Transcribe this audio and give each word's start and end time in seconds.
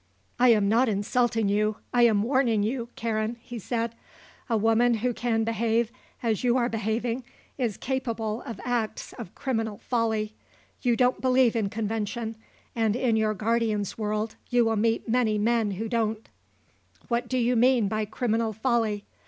"I 0.39 0.47
am 0.49 0.67
not 0.67 0.89
insulting 0.89 1.47
you, 1.47 1.77
I 1.93 2.07
am 2.07 2.23
warning 2.23 2.63
you, 2.63 2.89
Karen," 2.95 3.37
he 3.39 3.59
said. 3.59 3.93
"A 4.49 4.57
woman 4.57 4.95
who 4.95 5.13
can 5.13 5.43
behave 5.43 5.91
as 6.23 6.43
you 6.43 6.57
are 6.57 6.69
behaving 6.69 7.23
is 7.59 7.77
capable 7.77 8.41
of 8.41 8.59
acts 8.65 9.13
of 9.19 9.35
criminal 9.35 9.77
folly. 9.77 10.33
You 10.81 10.95
don't 10.95 11.21
believe 11.21 11.55
in 11.55 11.69
convention, 11.69 12.35
and 12.75 12.95
in 12.95 13.15
your 13.15 13.35
guardian's 13.35 13.95
world 13.95 14.37
you 14.49 14.65
will 14.65 14.75
meet 14.75 15.07
many 15.07 15.37
men 15.37 15.69
who 15.73 15.87
don't." 15.87 16.27
"What 17.07 17.27
do 17.27 17.37
you 17.37 17.55
mean 17.55 17.87
by 17.87 18.05
criminal 18.05 18.53
folly?" 18.53 19.05